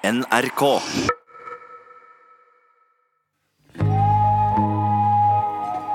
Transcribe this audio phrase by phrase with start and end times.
[0.00, 0.62] NRK.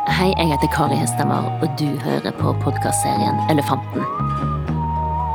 [0.07, 4.05] Hei, jeg heter Kari Hestemar, og du hører på podkastserien Elefanten.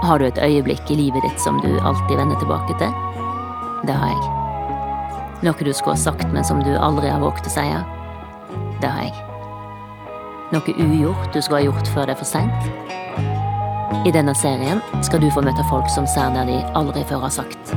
[0.07, 2.95] Har du et øyeblikk i livet ditt som du alltid vender tilbake til?
[3.91, 4.23] Det har jeg.
[5.43, 7.67] Noe du skulle ha sagt, men som du aldri har våget å si?
[8.79, 9.15] Det har jeg.
[10.55, 12.71] Noe ugjort du skulle ha gjort før det er for seint?
[14.07, 17.75] I denne serien skal du få møte folk som det de aldri før har sagt,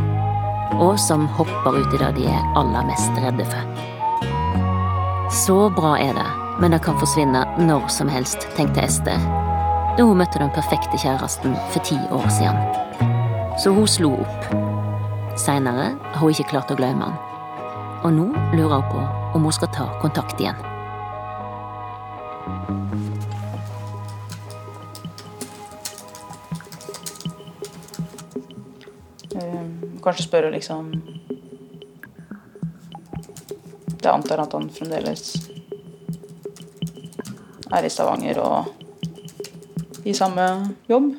[0.82, 3.90] og som hopper ut i det de er aller mest redde for.
[5.34, 6.30] Så bra er det,
[6.62, 9.17] men det kan forsvinne når som helst, tenkte Ester
[9.94, 12.58] da hun møtte den perfekte kjæresten for ti år siden.
[13.62, 14.48] Så hun slo opp.
[15.38, 17.20] Seinere har hun ikke klart å glemme han.
[18.03, 18.26] Og nå
[18.58, 19.03] lurer hun på
[19.38, 20.58] om hun skal ta kontakt igjen.
[30.03, 30.91] Kanskje spørre liksom
[34.03, 35.30] Jeg antar at han fremdeles
[37.73, 40.45] er i Stavanger og i samme
[40.91, 41.13] jobb.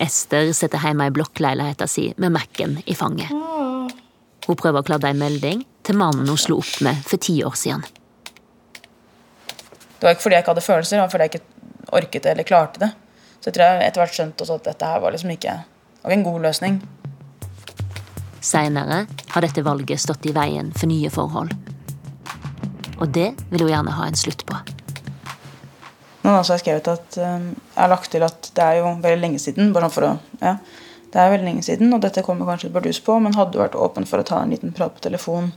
[0.00, 3.30] Ester sitter hjemme i blokkleiligheten si med Mac-en i fanget.
[4.44, 7.54] Hun prøver å kladde en melding til mannen hun slo opp med for ti år
[7.60, 7.84] siden.
[9.98, 12.32] Det var ikke fordi jeg ikke hadde følelser, det var fordi jeg ikke orket det
[12.32, 12.90] eller klarte det.
[13.38, 15.54] Så jeg tror jeg etter hvert skjønte også at dette her var liksom ikke,
[16.04, 16.80] ikke en god løsning.
[18.44, 21.54] Seinere har dette valget stått i veien for nye forhold.
[23.00, 24.58] Og det vil hun gjerne ha en slutt på.
[26.24, 29.40] Noen har skrevet at um, Jeg har lagt til at det er jo veldig lenge
[29.42, 29.72] siden.
[29.72, 30.56] bare for å, ja,
[31.12, 33.60] Det er veldig lenge siden, og dette kommer kanskje et bardus på, men hadde du
[33.60, 35.52] vært åpen for å ta en liten prat på telefon?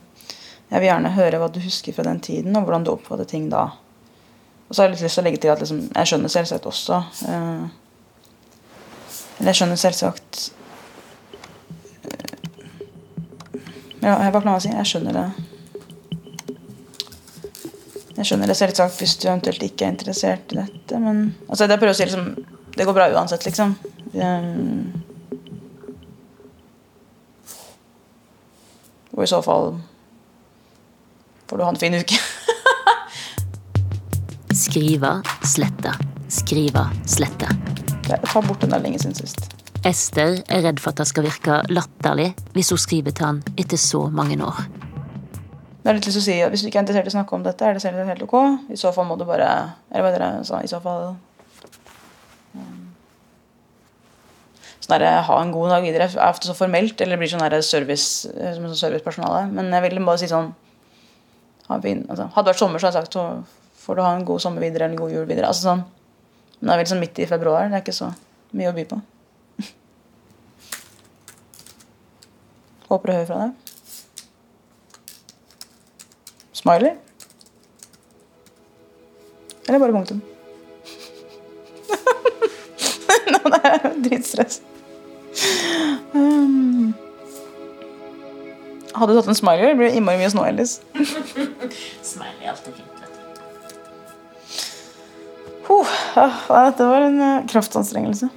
[0.67, 3.47] Jeg vil gjerne høre hva du husker fra den tiden, og hvordan du oppfattet ting
[3.49, 3.69] da.
[4.67, 6.67] Og så har jeg litt lyst til å legge til at liksom, jeg skjønner selvsagt
[6.67, 6.99] også
[7.31, 7.67] uh,
[9.37, 10.39] Jeg skjønner selvsagt
[14.01, 14.71] uh, Ja, hva kan man si?
[14.73, 15.27] Jeg skjønner det.
[18.17, 21.77] Jeg skjønner det selvsagt hvis du eventuelt ikke er interessert i dette, men altså, jeg
[21.77, 22.31] prøver å si, liksom,
[22.77, 23.75] det går bra uansett, liksom.
[24.17, 25.03] Um,
[29.13, 29.75] og i så fall
[31.47, 32.17] får du ha en fin uke.
[34.65, 35.93] Skriver, slette.
[36.29, 37.76] skriver, slette.
[38.07, 39.49] Ta bort den der lenge siden sist.
[39.85, 43.79] Ester er redd for at det skal virke latterlig hvis hun skriver til han etter
[43.79, 44.65] så mange år.
[45.87, 47.15] Det er litt lyst til å si at Hvis du ikke er interessert i å
[47.15, 48.35] snakke om dette, er det selv helt ok.
[48.75, 49.47] I så fall må du bare
[49.87, 51.13] Eller hva dere sa, i så fall
[52.57, 52.81] um,
[54.83, 57.63] Sånn der, Ha en god dag videre er ofte så formelt, eller blir sånn der
[57.63, 59.45] service, som sånn servicepersonale.
[59.53, 60.51] Men jeg vil bare si sånn
[61.67, 63.23] Hadde altså, det vært sommer, så hadde jeg sagt så
[63.87, 65.47] får du ha en god sommer videre eller en god jul videre.
[65.47, 65.81] Altså sånn.
[66.59, 67.67] Det er vel liksom midt i februar.
[67.69, 68.11] Det er ikke så
[68.57, 68.97] mye å by på.
[72.89, 73.51] Håper du hører fra deg.
[76.57, 76.93] Smiley?
[79.67, 80.21] Eller bare punktum?
[83.33, 84.61] Nå, det er dritstress.
[86.15, 86.93] Um,
[88.97, 90.79] hadde du tatt en smiley, blir det innmari mye snå ellers.
[92.09, 92.96] Smiley er alltid fint,
[96.17, 98.29] Uh, dette var en uh, kraftanstrengelse.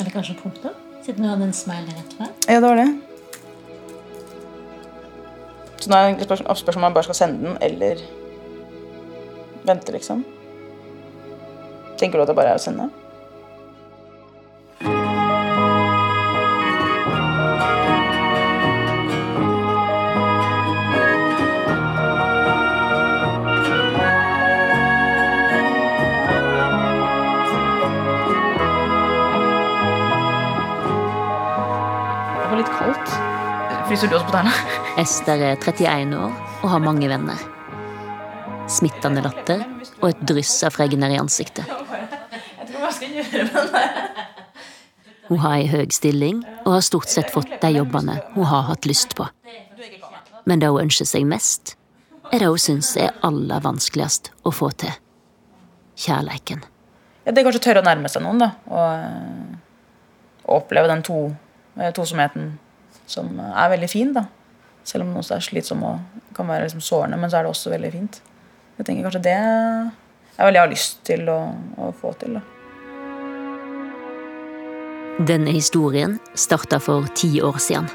[0.00, 0.74] Eller kanskje punktum?
[1.04, 2.34] Siden du hadde en smile rett før?
[2.44, 2.90] Ja, det var det.
[5.80, 8.02] Så nå er det egentlig spørsmål om man bare skal sende den, eller
[9.64, 10.26] vente, liksom.
[11.96, 12.90] Tenker du at det bare er å sende?
[34.30, 34.50] Tærne?
[35.00, 37.40] Ester er 31 år og har mange venner.
[38.70, 39.64] Smittende latter
[39.96, 41.66] og et dryss av fregner i ansiktet.
[41.66, 43.82] Jeg tror hva skal gjøre med det.
[45.32, 48.86] Hun har ei høy stilling og har stort sett fått de jobbene hun har hatt
[48.86, 49.26] lyst på.
[50.46, 51.74] Men det hun ønsker seg mest,
[52.30, 54.94] er det hun syns er aller vanskeligst å få til.
[56.06, 56.62] Kjærleiken.
[57.26, 58.52] Ja, det er kanskje tørre å nærme seg noen, da.
[58.70, 59.54] Og,
[60.46, 61.24] og oppleve den to,
[61.82, 62.52] eh, tosomheten
[63.10, 64.26] som er veldig fin, da.
[64.86, 67.72] Selv om noe er slitsom og kan være liksom sårende, men så er det også
[67.74, 68.20] veldig fint.
[68.78, 71.40] Jeg tenker kanskje det er vel jeg har lyst til å,
[71.76, 72.38] å få til.
[72.38, 72.44] da.
[75.28, 77.90] Denne historien starta for ti år siden.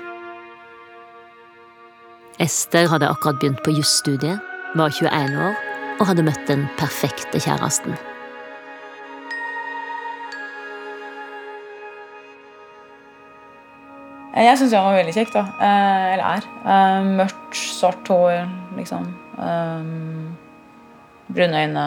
[2.43, 4.43] Ester hadde akkurat begynt på jusstudiet,
[4.75, 5.55] var 21 år
[5.95, 7.95] og hadde møtt den perfekte kjæresten.
[14.35, 15.45] Jeg syns han var veldig kjekk, da.
[15.63, 16.47] Eh, eller er.
[16.65, 18.43] Eh, mørkt, svart hår,
[18.75, 19.07] liksom.
[19.39, 19.87] Eh,
[21.35, 21.85] brune øyne.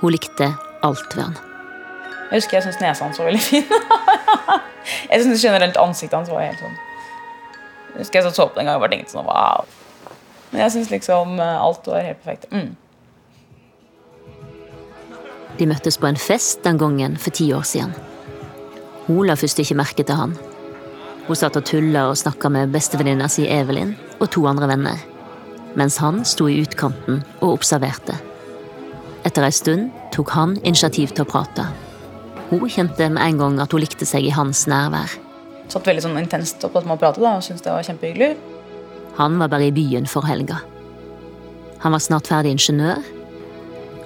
[0.00, 0.52] Hun likte
[0.86, 1.38] alt ved han.
[2.30, 3.64] Jeg husker jeg syntes nesa hans var veldig fin.
[5.10, 6.76] jeg syns generelt ansiktet hans var helt sånn
[7.94, 9.64] Jeg husker jeg så på den en gang og bare tenkte sånn wow.
[10.50, 12.46] Men jeg syns liksom eh, alt var helt perfekt.
[12.52, 12.76] Mm.
[15.58, 17.96] De møttes på en fest den gangen for ti år siden.
[19.08, 20.36] Hun la først ikke merke til han.
[21.28, 25.00] Hun satt og tulla og snakka med bestevenninna si Evelyn og to andre venner,
[25.76, 28.16] mens han sto i utkanten og observerte.
[29.28, 31.66] Etter ei stund tok han initiativ til å prate.
[32.48, 35.18] Hun kjente med en gang at hun likte seg i hans nærvær.
[35.68, 38.30] Satt veldig sånn intenst opp at man prate da, og syntes det var kjempehyggelig.
[39.18, 40.62] Han var bare i byen for helga.
[41.82, 43.02] Han var snart ferdig ingeniør.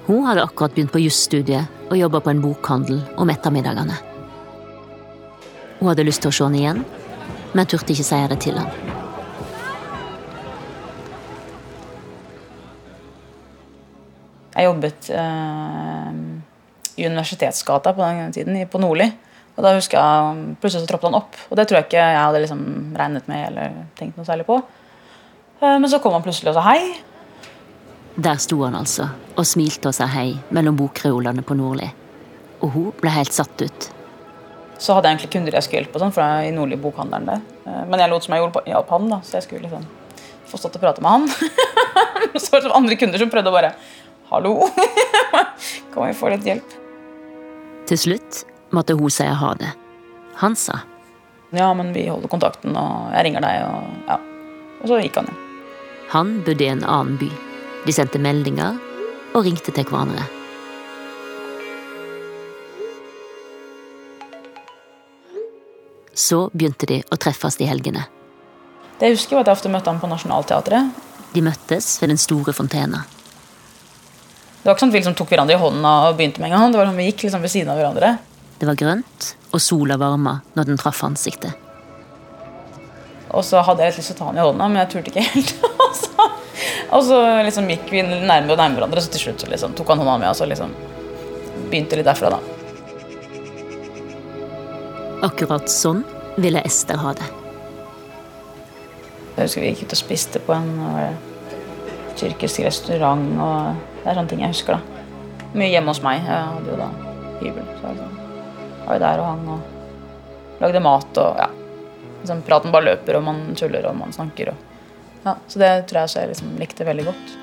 [0.09, 3.95] Hun hadde akkurat begynt på jusstudiet og jobba på en bokhandel om ettermiddagene.
[5.79, 6.83] Hun hadde lyst til å se han igjen,
[7.53, 8.69] men turte ikke si det til han.
[14.53, 16.09] Jeg jobbet eh,
[17.01, 19.09] i Universitetsgata på den tiden, på Nordli.
[19.53, 22.21] Og da husker jeg Plutselig så troppet han opp, og det tror jeg ikke jeg
[22.21, 22.61] hadde liksom
[22.97, 24.59] regnet med eller tenkt noe særlig på.
[25.61, 26.93] Eh, men så kom han plutselig og sa hei.
[28.13, 31.89] Der sto han altså og smilte og sa hei mellom bokreolene på Nordli.
[32.61, 33.89] Og hun ble helt satt ut.
[34.83, 36.81] Så hadde jeg egentlig kunder jeg skulle hjelpe, og sånn, for jeg er i nordlige
[36.83, 37.43] bokhandelen der.
[37.63, 39.85] Eh, Men jeg lot som jeg gjorde hjalp han, da, så jeg skulle liksom
[40.51, 41.27] få stått og prate med han.
[42.41, 43.73] så var det som andre kunder som prøvde å bare
[44.33, 44.51] Hallo,
[45.93, 46.75] kan vi få litt hjelp?
[47.87, 48.43] Til slutt
[48.73, 49.69] måtte hun si ha det.
[50.41, 50.79] Han sa
[51.53, 54.17] Ja, men vi holder kontakten, og jeg ringer deg, og ja.
[54.81, 55.35] Og så gikk han jo.
[56.15, 57.29] han bodde i en annen by.
[57.85, 58.79] De sendte meldinger
[59.35, 60.25] og ringte til hverandre.
[66.13, 68.05] Så begynte de å treffes i helgene.
[68.99, 71.01] Det jeg husker var at jeg ofte møtte ham på Nationaltheatret.
[71.33, 73.01] De møttes ved den store fontena.
[74.61, 76.55] Det var ikke sånn at vi liksom tok hverandre i hånda og begynte med en
[76.55, 76.71] gang.
[76.71, 78.13] Det var sånn Vi gikk liksom ved siden av hverandre.
[78.61, 81.57] Det var grønt, og sola varma når den traff ansiktet.
[83.33, 85.11] Og så hadde jeg litt lyst til å ta ham i hånda, men jeg turte
[85.11, 85.53] ikke helt.
[85.83, 86.29] og, så,
[86.93, 87.19] og så
[87.49, 90.19] liksom gikk vi nærmere og nærmere hverandre, så til slutt så liksom tok han hånda
[90.21, 90.77] mi og så liksom
[91.73, 92.52] begynte litt derfra, da.
[95.23, 96.01] Akkurat sånn
[96.35, 97.29] ville Ester ha det.
[99.33, 101.13] Jeg husker vi gikk ut og spiste på en øh,
[102.19, 103.23] tyrkisk restaurant.
[103.39, 104.77] og Det er sånne ting jeg husker.
[104.77, 105.47] da.
[105.53, 106.21] Mye hjemme hos meg.
[106.27, 106.89] Jeg hadde jo da
[107.39, 107.71] hybel.
[107.79, 108.19] Så jeg sånn,
[108.83, 111.23] var jo der og hang og lagde mat.
[111.23, 111.49] og ja.
[112.19, 114.53] Liksom, praten bare løper, og man tuller og man snakker.
[114.53, 114.87] Og,
[115.23, 115.37] ja.
[115.47, 117.37] Så det tror jeg også jeg liksom likte veldig godt.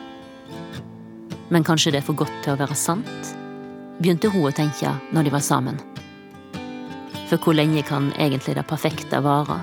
[1.50, 3.32] Men kanskje det er for godt til å være sant?
[4.00, 5.80] Begynte hun å tenke når de var sammen.
[7.30, 9.60] For hvor lenge kan egentlig det perfekte vare?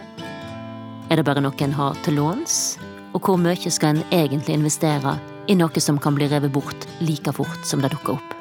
[1.12, 2.78] Er det bare noe en har til låns?
[3.12, 5.18] Og hvor mye skal en egentlig investere
[5.52, 8.38] i noe som kan bli revet bort like fort som det dukker opp?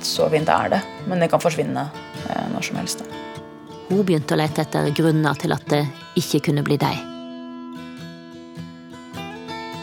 [0.00, 3.04] Så fint er det, men det kan forsvinne eh, når som helst.
[3.90, 5.84] Hun begynte å lete etter grunner til at det
[6.16, 7.04] ikke kunne bli deg.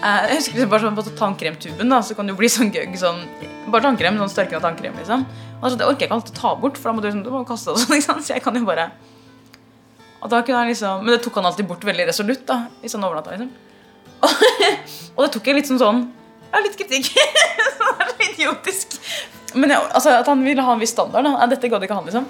[0.02, 2.98] Eh, Jeg husker bare sånn på tannkremtuben, da, så kan det jo bli sånn gøgg
[2.98, 3.22] sånn
[3.72, 5.22] Bare tannkrem, sånn størkende tannkrem, liksom.
[5.64, 7.24] Og så, det orker jeg ikke alltid å ta bort, for da må du, liksom,
[7.24, 8.24] du må kaste det og sånn?
[8.26, 8.90] Så jeg kan jo bare
[10.20, 12.92] Og da kunne jeg liksom Men det tok han alltid bort veldig resolutt, da, i
[12.92, 13.54] sånn overnatta, liksom.
[15.16, 16.02] Og det tok jeg litt sånn sånn
[16.52, 17.14] Ja, litt kritikk.
[17.78, 18.98] så det er så idiotisk.
[19.58, 21.48] Men jeg, altså, at han ville ha en viss standard, da.
[21.50, 22.28] Dette gadd ikke han, liksom.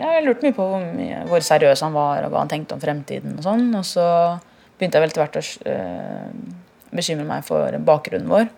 [0.00, 2.80] Jeg lurte mye på hvor, mye, hvor seriøs han var, og hva han tenkte om
[2.80, 3.36] fremtiden.
[3.36, 4.06] Og sånn, og så
[4.78, 5.44] begynte jeg vel etter hvert å
[5.74, 6.56] øh,
[6.96, 8.48] bekymre meg for bakgrunnen vår.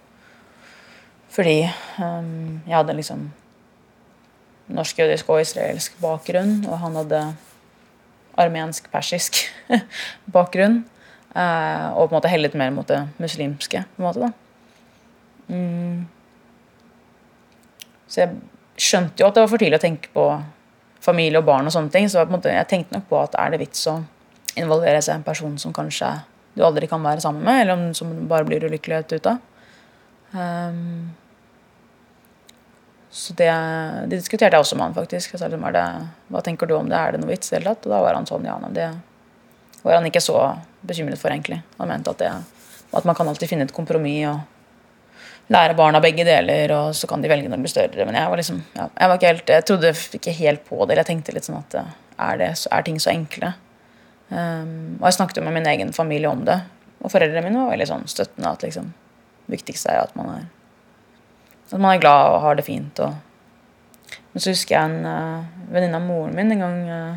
[1.32, 1.62] Fordi
[1.96, 3.26] um, jeg hadde liksom
[4.72, 7.22] norsk, jødisk og israelsk bakgrunn, og han hadde
[8.40, 9.42] armensk-persisk
[10.36, 10.82] bakgrunn.
[11.32, 13.84] Uh, og på en måte hellet mer mot det muslimske.
[13.96, 14.32] på en måte da.
[15.48, 16.02] Mm.
[18.08, 18.36] Så jeg
[18.76, 20.26] skjønte jo at det var for tidlig å tenke på
[21.02, 22.10] familie og barn og sånne ting.
[22.12, 24.02] Så en måte, jeg tenkte nok på at er det vits å
[24.60, 26.12] involvere seg i en person som kanskje
[26.52, 29.40] du aldri kan være sammen med, eller om som bare blir ulykkelig ut av.
[30.32, 31.12] Um,
[33.12, 33.48] så det,
[34.08, 35.34] det diskuterte jeg også med han, faktisk.
[35.34, 35.84] Jeg sa, liksom, det,
[36.32, 37.84] hva tenker du om det, er det noe vits i det hele tatt?
[37.84, 38.86] Og da var han sånn, ja, det
[39.82, 40.38] var han ikke så
[40.80, 41.60] bekymret for, egentlig.
[41.76, 46.24] Han mente at, det, at man kan alltid finne et kompromiss og lære barna begge
[46.24, 48.06] deler, og så kan de velge når de blir større.
[48.08, 50.88] Men jeg var liksom, ja, jeg var ikke helt, jeg trodde ikke helt på det.
[50.94, 53.52] eller Jeg tenkte litt sånn at er, det, er ting så enkle?
[54.32, 56.62] Um, og jeg snakket jo med min egen familie om det.
[57.02, 58.56] Og foreldrene mine var veldig sånn støttende.
[58.56, 58.92] At liksom,
[59.44, 60.46] det viktigste er at man er,
[61.72, 63.00] at man er glad og har det fint.
[63.00, 63.14] Og
[64.32, 67.16] Men så husker jeg en uh, venninne av moren min en gang uh,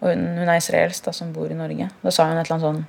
[0.00, 1.88] og hun, hun, er israelsk, da, som bor i Norge.
[2.02, 2.82] Da sa hun et eller annet sånn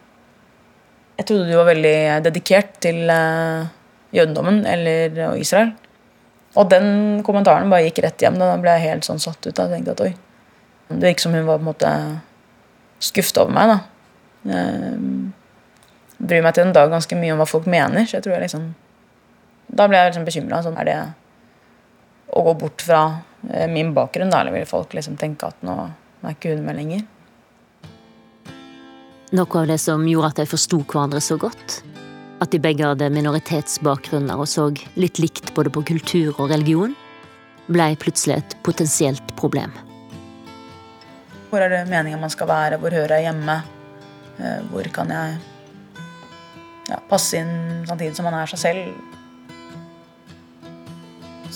[1.18, 3.70] Jeg trodde du var veldig dedikert til uh,
[4.14, 5.74] jødedommen eller Israel.
[6.58, 8.40] Og den kommentaren bare gikk rett hjem.
[8.42, 9.54] Da ble jeg helt sånn satt ut.
[9.54, 9.68] Da.
[9.68, 10.14] Jeg tenkte at oi,
[10.90, 11.94] Det virket som hun var på en måte
[13.04, 13.74] skuffet over meg.
[13.74, 13.80] da.
[14.54, 18.06] Jeg bryr meg til en dag ganske mye om hva folk mener.
[18.06, 18.70] så jeg tror jeg liksom
[19.68, 20.62] Da ble jeg liksom bekymra.
[20.64, 20.98] Sånn, er det
[22.36, 23.02] å gå bort fra
[23.52, 24.42] eh, min bakgrunn, da?
[24.42, 25.76] Eller vil folk liksom tenke at nå
[26.24, 27.06] er ikke hun med lenger?
[29.36, 31.82] Noe av det som gjorde at de forsto hverandre så godt,
[32.40, 36.96] at de begge hadde minoritetsbakgrunner og så litt likt både på kultur og religion,
[37.68, 39.74] blei plutselig et potensielt problem.
[41.50, 42.80] Hvor er det meninga man skal være?
[42.80, 43.58] Hvor hører jeg hjemme?
[44.38, 45.38] Eh, hvor kan jeg
[46.88, 49.17] ja, passe inn samtidig som man er seg selv?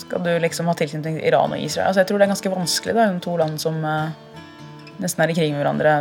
[0.02, 1.88] Skal du liksom ha tilknytning til Iran og Israel?
[1.90, 2.94] Altså, jeg tror det er ganske vanskelig.
[2.96, 4.10] Det er to land som uh,
[5.02, 5.94] nesten er i krig med hverandre.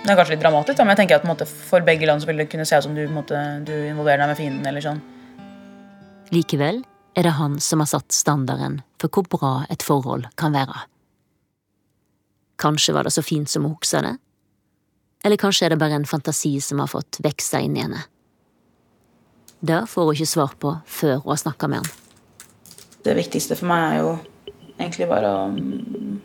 [0.00, 2.30] Det er kanskje litt dramatisk, da, men jeg tenker at måte, for begge land så
[2.30, 4.66] vil det kunne se ut som du, måte, du involverer deg med fienden.
[4.66, 5.02] eller sånn.
[6.34, 6.80] Likevel
[7.18, 10.86] er det han som har satt standarden for hvor bra et forhold kan være.
[12.60, 14.16] Kanskje var det så fint som hun husker det?
[15.24, 18.02] Eller kanskje er det bare en fantasi som har fått vokse inn i henne?
[19.60, 21.90] Det får hun ikke svar på før hun har snakka med han.
[23.04, 24.12] Det viktigste for meg er jo
[24.80, 26.20] egentlig bare å mm,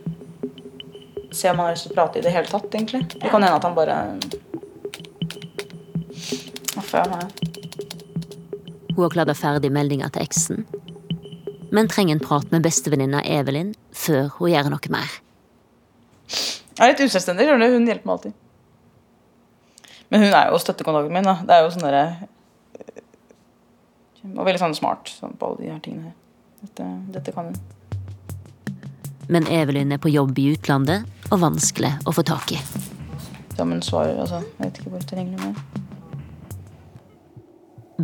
[1.35, 3.03] se om han har lyst til å prate i det hele tatt, egentlig.
[3.11, 3.99] Det kan hende at han bare
[6.75, 7.03] Uff, ja,
[8.95, 10.65] Hun har kladda ferdig meldinga til eksen,
[11.75, 15.19] men trenger en prat med bestevenninna Evelyn før hun gjør noe mer.
[16.75, 17.47] Jeg er litt uselvstendig.
[17.47, 18.33] Hun hjelper meg alltid.
[20.11, 21.27] Men hun er jo støttekontakten min.
[21.27, 21.35] Da.
[21.47, 21.87] Det er jo sånn
[24.33, 26.15] Og veldig sånn smart sånn på alle de her tingene her.
[26.65, 27.57] Dette, dette kan hun.
[29.29, 32.59] Men Evelyn er på jobb i utlandet og vanskelig å få tak i.
[33.57, 34.41] Ja, men svarer, altså.
[34.59, 35.83] Jeg vet ikke hvor tilgjengelig hun er.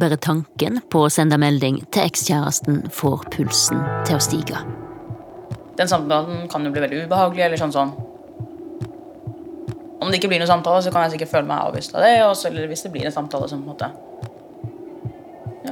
[0.02, 4.62] Bare tanken på å sende melding til ekskjæresten får pulsen til å stige.
[5.78, 7.44] Den samtalen kan jo bli veldig ubehagelig.
[7.46, 7.92] eller sånn sånn.
[10.02, 12.14] Om det ikke blir noen samtale, så kan jeg sikkert føle meg avvist av det.
[12.26, 13.92] Også, eller hvis det blir en samtale som på en måte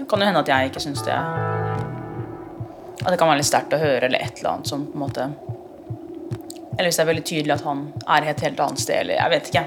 [0.10, 1.16] Kan jo hende at jeg ikke syns det
[3.00, 5.06] At det kan være litt sterkt å høre, eller et eller annet som på en
[5.06, 5.30] måte
[6.80, 9.32] eller hvis det er veldig tydelig at han er et helt annet sted, eller jeg
[9.34, 9.64] vet ikke.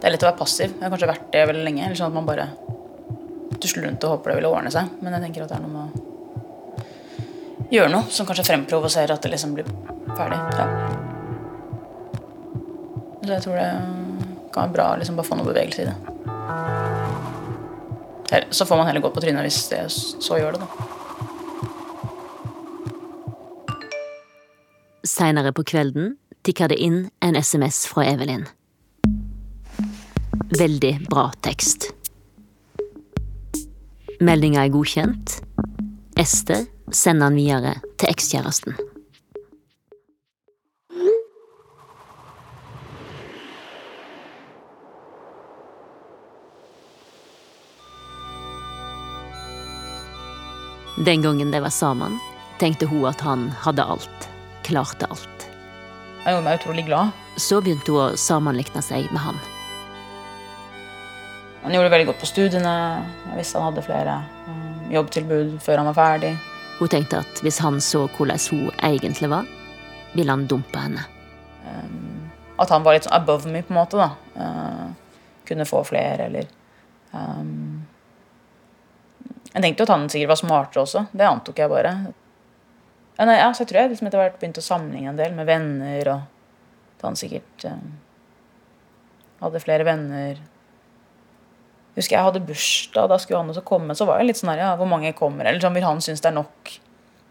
[0.00, 0.70] Det er lett å være passiv.
[0.70, 1.82] Jeg har kanskje vært det veldig lenge.
[1.84, 2.46] Eller sånn at man bare
[3.60, 4.88] tusler rundt og håper det vil ordne seg.
[5.04, 9.28] Men jeg tenker at det er noe med å gjøre noe som kanskje fremprovoserer at
[9.28, 9.68] det liksom blir
[10.16, 10.40] ferdig.
[10.56, 10.66] Ja.
[13.26, 13.70] Så jeg tror det
[14.54, 16.15] kan være bra liksom bare få noe bevegelse i det.
[18.50, 20.68] Så får man heller gå på trynet hvis det så gjør det, da.
[25.06, 26.16] Seinere på kvelden
[26.46, 28.46] tikker det inn en SMS fra Evelyn.
[30.58, 31.90] Veldig bra tekst.
[34.22, 35.38] Meldinga er godkjent.
[36.18, 38.95] Ester sender den videre til ekskjæresten.
[50.96, 52.16] Den gangen de var sammen,
[52.58, 54.30] tenkte hun at han hadde alt
[54.66, 55.46] klarte alt.
[56.24, 57.12] Jeg gjorde meg utrolig glad.
[57.38, 59.38] Så begynte hun å sammenlikne seg med han.
[61.62, 62.74] Han gjorde det veldig godt på studiene.
[63.30, 66.32] Jeg visste han hadde flere um, jobbtilbud før han var ferdig.
[66.78, 69.48] Hun tenkte at hvis han så hvordan hun egentlig var,
[70.14, 71.06] ville han dumpe henne.
[71.66, 72.30] Um,
[72.62, 74.00] at han var litt sånn above me, på en måte.
[74.00, 74.10] da.
[74.38, 76.48] Uh, kunne få flere, eller
[77.12, 77.75] um,
[79.56, 81.02] Jeg tenkte jo at han sikkert var smartere også.
[81.16, 81.92] Det antok jeg bare.
[83.16, 85.48] Ja, ja, så jeg tror jeg liksom etter hvert begynte å sammenligne en del med
[85.48, 86.10] venner.
[86.12, 87.86] og Han sikkert eh,
[89.40, 90.42] hadde flere venner.
[91.96, 93.96] Jeg husker jeg hadde bursdag, da skulle han også komme.
[93.96, 95.48] Så var jeg litt sånn her, ja, hvor mange kommer?
[95.48, 96.76] Eller sånn, vil han synes det er nok?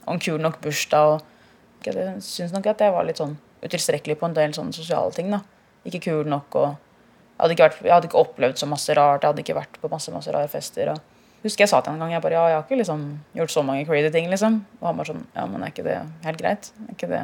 [0.09, 1.19] En kul nok bursdag?
[1.19, 5.13] og Jeg syns nok at jeg var litt sånn utilstrekkelig på en del sånne sosiale
[5.13, 5.29] ting.
[5.29, 5.43] da.
[5.85, 6.57] Ikke kul nok.
[6.57, 9.21] og jeg hadde, ikke vært, jeg hadde ikke opplevd så masse rart.
[9.21, 10.95] Jeg hadde ikke vært på masse masse rare fester.
[10.95, 11.14] og
[11.45, 13.03] husker jeg sa til ham en gang jeg bare, ja, jeg har ikke liksom
[13.37, 14.29] gjort så mange crazy ting.
[14.31, 14.63] liksom.
[14.81, 16.71] Og han bare sånn Ja, men er ikke det helt greit?
[16.87, 17.21] Er ikke det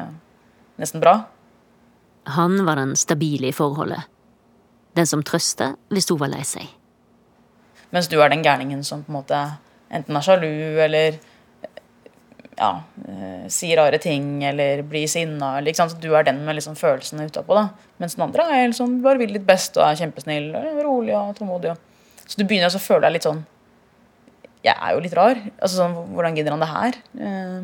[0.82, 1.16] nesten bra?
[2.36, 4.06] Han var den stabile i forholdet.
[4.94, 6.70] Den som trøster hvis hun var lei seg.
[7.92, 9.42] Mens du er den gærningen som på en måte
[9.92, 11.18] enten er sjalu eller
[12.56, 12.70] ja,
[13.08, 15.54] eh, sier rare ting eller blir sinna.
[16.00, 17.58] Du er den med liksom følelsene utapå.
[17.98, 21.34] Mens den andre er liksom, bare vil ditt best og er kjempesnill og rolig og
[21.36, 21.74] tålmodig.
[22.26, 23.42] Så du begynner å føle deg litt sånn
[24.62, 25.36] jeg er jo litt rar.
[25.58, 27.00] Altså sånn, Hvordan gidder han det her?
[27.26, 27.62] Eh,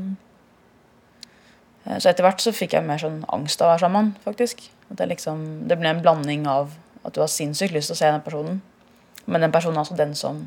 [1.97, 4.67] så etter hvert så fikk jeg mer sånn angst av å være sammen faktisk.
[4.91, 6.75] At det, liksom, det ble en blanding av
[7.07, 8.59] at du har sinnssykt lyst til å se den personen,
[9.29, 10.43] men den personen er altså den som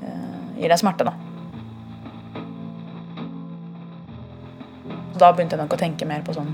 [0.00, 1.14] eh, gir deg smerte, da.
[5.18, 6.52] Da begynte jeg nok å tenke mer på sånn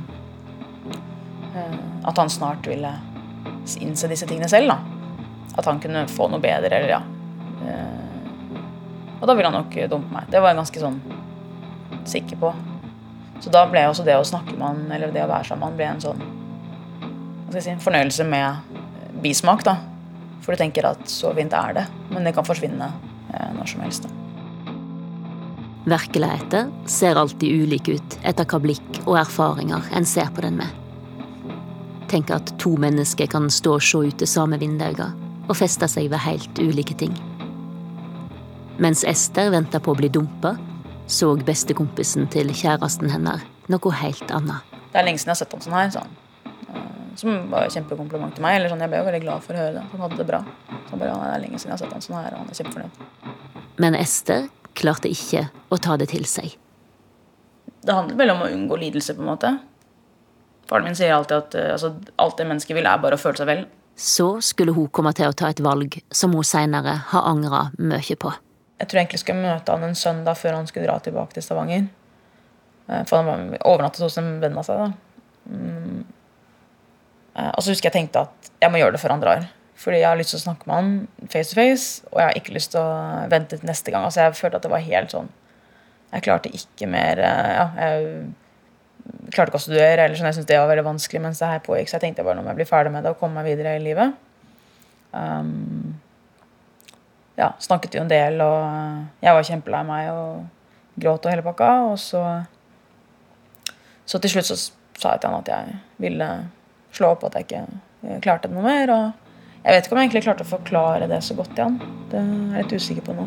[1.52, 2.94] eh, At han snart ville
[3.84, 4.72] innse disse tingene selv.
[4.72, 4.78] da.
[5.60, 7.02] At han kunne få noe bedre, eller ja.
[7.68, 8.03] Eh,
[9.20, 10.30] og da ville han nok dumpe meg.
[10.30, 11.00] Det var jeg ganske sånn
[12.08, 12.52] sikker på.
[13.40, 15.86] Så da ble også det å snakke med han, eller det å være sammen med
[15.86, 16.24] han, en sånn
[17.44, 18.76] hva skal jeg si, fornøyelse med
[19.22, 19.64] bismak.
[19.64, 19.78] da.
[20.42, 22.90] For du tenker at så fint er det, men det kan forsvinne
[23.32, 24.08] eh, når som helst.
[24.08, 24.20] da.
[25.84, 30.72] Virkeligheten ser alltid ulik ut etter hva blikk og erfaringer en ser på den med.
[32.08, 35.04] Tenk at to mennesker kan stå og se ut det samme vinduet
[35.44, 37.12] og feste seg ved helt ulike ting.
[38.78, 40.56] Mens Ester venta på å bli dumpa,
[41.06, 44.74] så bestekompisen til kjæresten hennes noe helt annet.
[44.90, 45.92] Det er lenge siden jeg har sett ham sånn her.
[45.94, 46.16] Sånn.
[47.18, 48.58] Som var et kjempekompliment til meg.
[48.58, 49.84] Eller sånn, jeg ble jo veldig glad for å høre det.
[49.92, 50.40] Han hadde det bra.
[50.88, 52.58] Så bare, det er lenge siden jeg har sett ham sånn her, og han er
[52.60, 52.98] kjempefornøyd.
[53.84, 56.58] Men Ester klarte ikke å ta det til seg.
[57.84, 59.52] Det handler vel om å unngå lidelse, på en måte.
[60.66, 63.38] Faren min sier alltid at uh, altså, alt det mennesket vil, er bare å føle
[63.38, 63.66] seg vel.
[63.94, 68.18] Så skulle hun komme til å ta et valg som hun seinere har angra mye
[68.18, 68.32] på.
[68.84, 71.44] Jeg tror jeg egentlig skulle møte han en søndag før han skulle dra tilbake til
[71.46, 71.86] Stavanger.
[72.84, 74.82] Uh, for han var overnattet hos en venn av seg.
[74.82, 75.22] da.
[75.48, 76.02] Mm.
[77.32, 79.48] Uh, og så husker jeg tenkte at jeg må gjøre det før han drar.
[79.80, 82.38] Fordi jeg har lyst til å snakke med han face to face, og jeg har
[82.42, 84.04] ikke lyst til å vente til neste gang.
[84.04, 85.32] Altså Jeg følte at det var helt sånn
[86.12, 90.60] Jeg klarte ikke mer Ja, jeg klarte ikke å studere, eller sånn, jeg syntes det
[90.60, 92.68] var veldig vanskelig mens det her pågikk, så jeg tenkte bare nå må jeg bli
[92.68, 94.14] ferdig med det og komme meg videre i livet.
[95.10, 95.96] Um,
[97.36, 101.70] ja, snakket jo en del, og jeg var kjempelei meg og gråt og hele pakka.
[101.90, 102.24] Og så
[104.06, 104.56] Så til slutt så
[105.00, 106.26] sa jeg til han at jeg ville
[106.92, 108.90] slå opp, at jeg ikke klarte det noe mer.
[108.90, 109.12] og
[109.64, 111.78] jeg vet ikke om jeg egentlig klarte å forklare det så godt til han.
[112.10, 113.24] Det er jeg litt usikker på nå.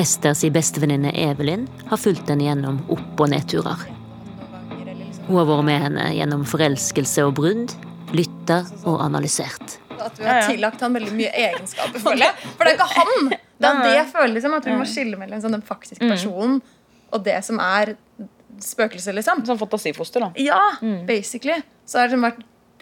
[0.00, 3.86] Esters bestevenninne Evelyn har fulgt henne gjennom opp- og nedturer.
[5.28, 7.76] Hun har vært med henne gjennom forelskelse og brudd,
[8.10, 9.78] lytta og analysert.
[10.00, 12.02] At du har tillagt han veldig mye egenskaper.
[12.04, 13.32] For det, for det er ikke han!
[13.60, 16.60] Det er det jeg føler liksom, at vi må skille mellom sånn, den faktiske personen
[17.10, 17.96] og det som er
[18.62, 19.42] spøkelset, liksom.
[19.48, 20.30] Som fantasifoster, da.
[20.40, 20.60] Ja,
[21.08, 21.58] basically.
[21.88, 22.40] Så har det vært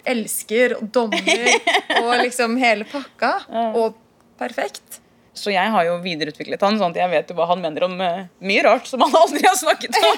[0.09, 1.45] elsker og dommer
[2.03, 3.33] og liksom hele pakka.
[3.73, 3.97] Og
[4.39, 5.01] perfekt.
[5.39, 7.93] Så jeg har jo videreutviklet han, sånn at jeg vet jo hva han mener om
[8.01, 10.17] uh, mye rart som han aldri har snakket om.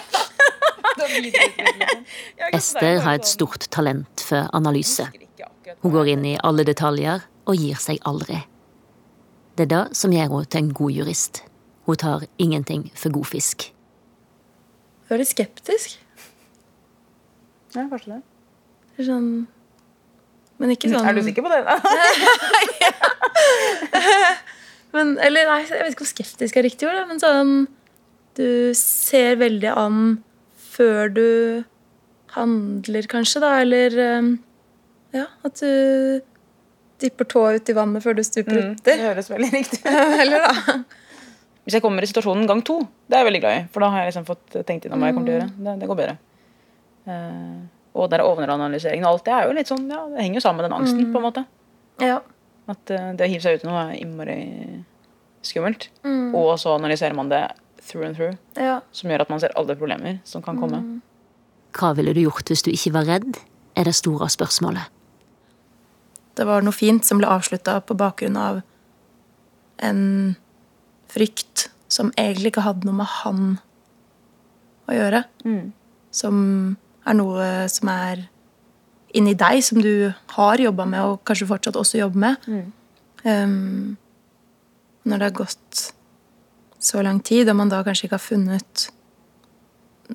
[2.52, 5.06] Ester har et stort talent for analyse.
[5.82, 8.44] Hun går inn i alle detaljer og gir seg aldri.
[9.58, 11.42] Det er det som gjør henne til en god jurist.
[11.90, 13.72] Hun tar ingenting for god fisk.
[15.08, 15.98] Du er litt skeptisk.
[17.74, 18.22] Ja, kanskje det.
[18.92, 19.28] Det er sånn
[20.60, 21.62] Men ikke sånn Er du sikker på det?
[21.68, 21.78] da?
[24.96, 27.54] men, Eller nei, jeg vet ikke om skeptisk er riktig ord, men sånn
[28.38, 30.02] Du ser veldig an
[30.72, 31.28] før du
[32.36, 34.30] handler, kanskje, da, eller um,
[35.14, 36.22] Ja, at du
[37.02, 38.84] dipper tåa ut i vannet før du stuper Mm, uti.
[38.86, 39.88] det høres veldig riktig ut.
[40.24, 40.76] eller da.
[41.66, 43.64] Hvis jeg kommer i situasjonen gang to, det er jeg veldig glad i.
[43.74, 45.52] For da har jeg liksom fått tenkt innom hva jeg kommer til å gjøre.
[45.66, 46.16] Det, det går bedre.
[47.08, 47.62] Uh,
[47.98, 50.62] og der overanalyseringen og alt det er jo litt sånn, ja, det henger jo sammen
[50.62, 51.12] med den angsten.
[51.14, 51.44] på en måte.
[52.02, 52.20] Ja.
[52.72, 54.38] At uh, det å hive seg ut i noe er innmari
[55.46, 55.90] skummelt.
[56.06, 57.44] Og så analyserer man det
[57.82, 58.80] through and through, ja.
[58.94, 60.80] som gjør at man ser alle problemer som kan komme.
[61.78, 63.40] Hva ville du gjort hvis du ikke var redd,
[63.76, 64.86] er det store spørsmålet.
[66.38, 68.62] Det var noe fint som ble avslutta på bakgrunn av
[69.82, 70.04] en
[71.12, 73.42] frykt som egentlig ikke hadde noe med han
[74.88, 75.24] å gjøre.
[76.16, 76.38] Som
[77.08, 78.28] er noe som er
[79.18, 82.48] inni deg, som du har jobba med, og kanskje fortsatt også jobber med.
[83.26, 83.98] Um,
[85.04, 85.82] når det har gått
[86.82, 88.88] så lang tid, og man da kanskje ikke har funnet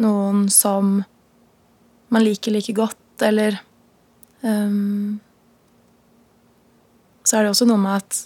[0.00, 0.98] noen som
[2.12, 3.58] man liker like godt, eller
[4.42, 5.18] um,
[7.26, 8.20] Så er det også noe med at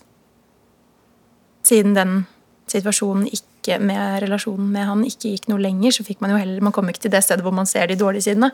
[1.70, 2.24] siden den
[2.70, 6.64] situasjonen ikke med relasjonen med han ikke gikk noe lenger, så fikk man jo heller
[6.64, 8.52] Man kom ikke til det stedet hvor man ser de dårlige sidene.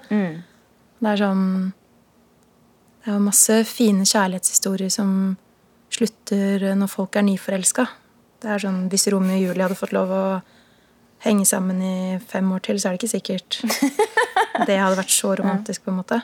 [0.98, 1.46] Det er sånn
[3.02, 5.10] Det er jo masse fine kjærlighetshistorier som
[5.94, 7.86] slutter når folk er nyforelska.
[8.42, 10.24] Det er sånn Hvis Romeo og Julie hadde fått lov å
[11.24, 13.60] henge sammen i fem år til, så er det ikke sikkert
[14.68, 15.84] det hadde vært så romantisk.
[15.84, 16.20] på en måte.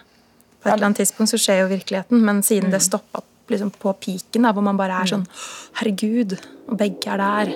[0.61, 3.71] På et eller annet tidspunkt så skjer jo virkeligheten, men siden det stoppa opp liksom
[3.83, 5.27] på piken, da, hvor man bare er sånn
[5.79, 6.37] Herregud,
[6.69, 7.55] og begge er der.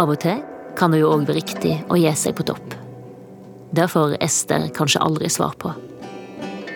[0.00, 0.40] Av og til
[0.78, 2.74] kan det jo òg være riktig å gi seg på topp.
[3.74, 5.72] Det får Ester kanskje aldri svar på.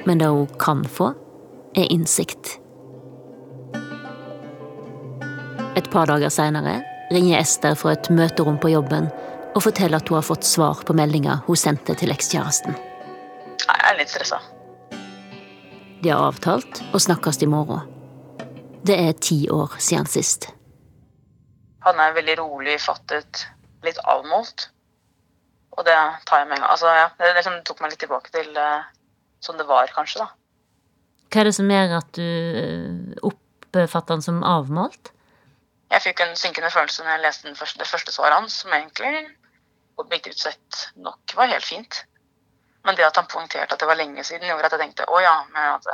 [0.06, 1.12] Men det hun kan få,
[1.78, 2.56] er innsikt.
[5.78, 6.80] Et par dager seinere
[7.14, 9.10] ringer Ester fra et møterom på jobben
[9.54, 12.74] og forteller at hun har fått svar på meldinga hun sendte til ekskjæresten.
[13.62, 14.40] Jeg er litt stressa.
[16.02, 17.82] De har avtalt å snakkes i morgen.
[18.86, 20.46] Det er ti år siden sist.
[21.82, 23.48] Han er veldig rolig, fattet,
[23.82, 24.68] litt avmålt.
[25.74, 25.96] Og det
[26.28, 26.70] tar jeg med en gang.
[26.70, 28.86] Altså, ja, det liksom tok meg litt tilbake til uh,
[29.42, 30.22] sånn det var, kanskje.
[30.22, 30.30] da.
[31.28, 35.10] Hva er det som gjør at du eh, oppfatter han som avmålt?
[35.92, 39.26] Jeg fikk en synkende følelse når jeg leste første, det første svaret hans, som egentlig
[39.98, 42.04] objektivt sett nok var helt fint.
[42.88, 45.18] Men det at han poengterte at det var lenge siden, gjorde at jeg tenkte å
[45.20, 45.88] ja, men at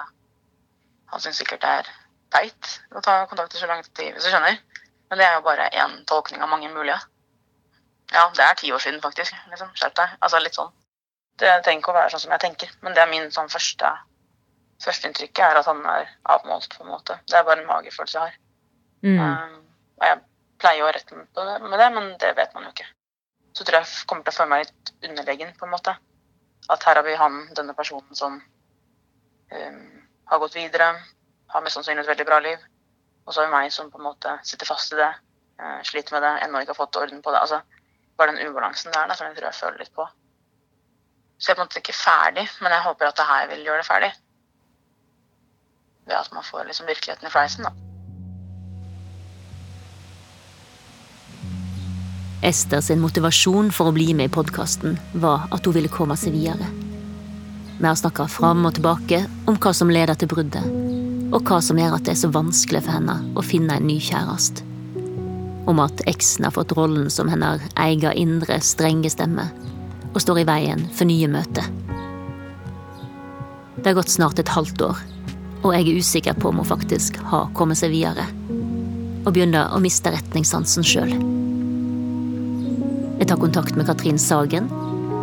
[1.11, 1.88] han syns sikkert det er
[2.30, 4.61] teit å ta kontakt i så lang tid, hvis du skjønner.
[5.11, 7.00] Men det er jo bare én tolkning av mange mulige.
[8.12, 9.35] Ja, det er ti år siden, faktisk.
[9.50, 10.14] liksom, Skjerp deg.
[10.20, 10.70] Altså litt sånn.
[11.42, 13.90] Det trenger ikke å være sånn som jeg tenker, men det er min sånn første
[14.85, 17.14] Førsteinntrykket er at han er avmålt, på en måte.
[17.30, 18.40] Det er bare en magefølelse jeg har.
[19.07, 19.20] Mm.
[19.20, 19.61] Um,
[19.98, 20.18] og jeg
[20.61, 22.87] pleier å rette på det, med det, men det vet man jo ikke.
[23.54, 25.94] Så tror jeg jeg kommer til å føle meg litt underlegen, på en måte.
[26.72, 29.83] At her har vi han, denne personen som um,
[30.31, 30.94] har gått videre,
[31.53, 32.64] har mest sannsynlig et veldig bra liv.
[33.24, 35.11] Og så har vi meg som på en måte sitter fast i det,
[35.61, 37.44] uh, sliter med det, ennå ikke har fått orden på det.
[37.44, 37.61] Altså,
[38.16, 40.09] bare den ubalansen der, da, som jeg tror jeg føler litt på.
[41.38, 43.66] Så jeg er på en måte ikke ferdig, men jeg håper at det her vil
[43.66, 44.12] gjøre det ferdig.
[46.05, 47.84] Ved at man får liksom virkeligheten i fleisen, da.
[52.44, 56.35] Ester sin motivasjon for å bli med i podkasten var at hun ville komme seg
[56.37, 56.66] videre.
[57.78, 60.66] Vi har snakka fram og tilbake om hva som leder til bruddet,
[61.33, 63.96] og hva som gjør at det er så vanskelig for henne å finne en ny
[63.96, 64.61] kjæreste.
[65.72, 69.48] Om at eksen har fått rollen som hennes egen indre, strenge stemme,
[70.12, 71.70] og står i veien for nye møter.
[73.78, 75.00] Det har gått snart et halvt år,
[75.62, 78.28] og jeg er usikker på om hun faktisk har kommet seg videre.
[79.24, 81.16] Og begynner å miste retningssansen sjøl.
[83.35, 84.68] Tar kontakt med Katrin Sagen,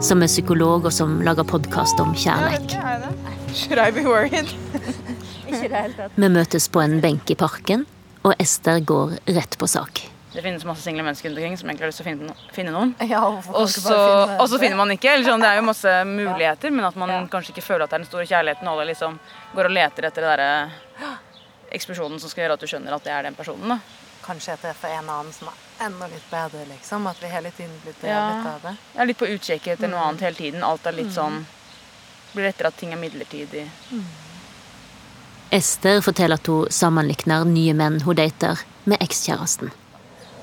[0.04, 2.74] som er psykolog og som lager podkast om kjærleik.
[4.04, 4.52] Worried?
[6.19, 7.86] Vi møtes på en benk i parken,
[8.28, 10.02] og Ester går rett på sak.
[10.34, 12.91] Det finnes masse single mennesker rundt omkring som egentlig har lyst til å finne, noen.
[13.00, 15.13] Ja, Og så finne- og så finner man ikke.
[15.15, 17.24] Eller sånn, det er jo masse muligheter, men at man Ja.
[17.32, 18.67] kanskje ikke føler at det er den store kjærligheten.
[18.67, 19.19] Og alle liksom
[19.56, 20.69] går og leter etter den
[21.71, 23.69] eksplosjonen som skal gjøre at du skjønner at det er den personen.
[23.69, 23.80] da.
[24.25, 27.07] Kanskje jeg treffer en annen som er enda litt bedre, liksom.
[27.10, 28.51] At vi hele tiden blir drevet Ja.
[28.55, 28.77] av det.
[28.93, 30.63] Jeg er litt på utkikk etter noe annet hele tiden.
[30.63, 30.97] Alt er Mm.
[30.97, 31.45] litt sånn
[32.34, 33.67] Blir lettere at ting er midlertidig.
[35.51, 39.71] Ester forteller at hun sammenlikner nye menn hun dater, med ekskjæresten.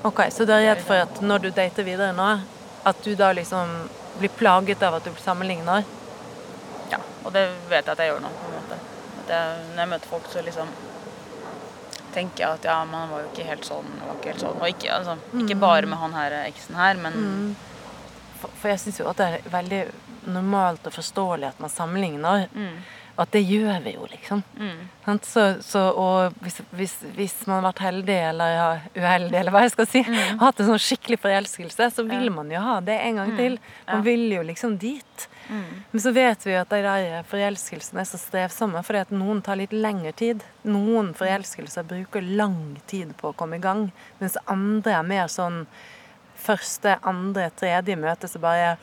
[0.05, 2.41] Ok, Så du er redd for at når du dater videre nå,
[2.85, 3.89] at du da liksom
[4.19, 5.83] blir plaget av at du sammenligner?
[6.91, 8.29] Ja, og det vet jeg at jeg gjør nå.
[8.29, 8.77] på en måte.
[9.23, 10.67] At jeg, når jeg møter folk, så liksom
[12.13, 13.85] tenker jeg at ja, man var jo ikke helt sånn.
[14.17, 14.59] ikke helt sånn.
[14.61, 15.59] Og ikke, altså, ikke Mm.
[15.59, 17.55] bare med han her eksen her, men
[18.39, 19.81] For, for jeg syns jo at det er veldig
[20.31, 22.47] normalt og forståelig at man sammenligner.
[22.53, 22.77] mm,
[23.19, 24.41] at det gjør vi jo, liksom.
[24.55, 29.55] mm, Så, så, og hvis, hvis, hvis man har vært heldig eller ja, uheldig, eller
[29.55, 30.39] hva jeg skal si, mm.
[30.43, 33.59] hatt en sånn skikkelig forelskelse, så vil man jo ha det en gang til.
[33.89, 35.27] Man vil jo liksom dit.
[35.49, 39.13] mm, Men så vet vi jo at de der forelskelsene er så strevsomme, fordi at
[39.15, 40.45] noen tar litt lengre tid.
[40.63, 43.89] Noen forelskelser bruker lang tid på å komme i gang,
[44.23, 45.65] mens andre er mer sånn
[46.39, 48.77] første, andre, tredje møte så bare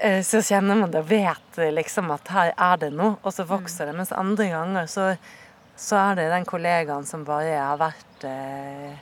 [0.00, 3.44] Eh, Så kjenner man det og vet liksom at her er det noe, og så
[3.48, 3.94] vokser det.
[3.98, 5.06] Mens andre ganger så,
[5.76, 8.92] så er det den kollegaen som bare har vært eh,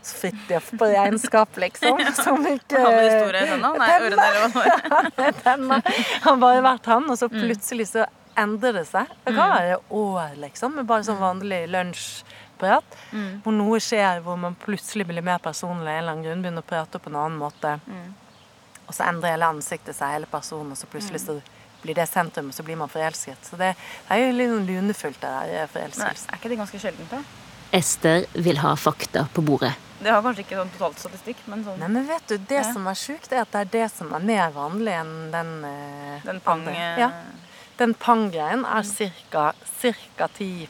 [0.00, 1.98] Fridtjof på regnskap, liksom.
[2.24, 3.68] Som ikke Han med de store ørene.
[6.24, 8.06] Han bare vært han, og så plutselig så
[8.40, 9.10] endrer det seg.
[9.26, 12.96] Det kan være år, liksom, med bare sånn vanlig lunsjprat.
[13.44, 16.70] Hvor noe skjer hvor man plutselig blir mer personlig en eller annen grunn, begynner å
[16.72, 17.76] prate på en annen måte.
[18.90, 21.36] Og så endrer hele ansiktet seg, hele personen, og så plutselig så
[21.84, 23.44] blir det sentrum, og så blir man forelsket.
[23.46, 23.74] Så det,
[24.08, 26.32] det er jo litt sånn lunefullt, det der Nei, forelskelsen.
[26.32, 27.22] er ikke det ganske sjeldent, da?
[27.78, 29.76] Ester vil ha fakta på bordet.
[30.00, 32.72] Det har kanskje ikke sånn totalt statistikk, men sånn Nei, men vet du, det Ja.
[32.72, 36.24] som er sjukt, er at det er det som er mer vanlig enn den eh,
[36.24, 36.66] den pang...
[36.66, 36.98] andre.
[36.98, 37.10] Ja.
[37.80, 38.84] Den pang-greien er
[39.30, 39.52] ca.
[40.36, 40.68] 10